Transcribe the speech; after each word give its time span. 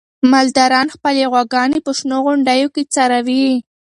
مالداران 0.31 0.87
خپلې 0.95 1.21
غواګانې 1.31 1.79
په 1.85 1.91
شنو 1.97 2.17
غونډیو 2.25 2.67
کې 2.75 2.83
څروي. 2.93 3.47